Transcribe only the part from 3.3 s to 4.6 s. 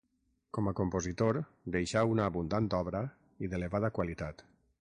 i d'elevada qualitat.